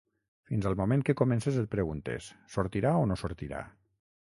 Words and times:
Fins 0.51 0.67
al 0.69 0.77
moment 0.79 1.03
que 1.09 1.15
comences 1.19 1.59
et 1.65 1.69
preguntes: 1.75 2.31
sortirà 2.57 2.97
o 3.05 3.07
no 3.13 3.21
sortirà? 3.25 3.63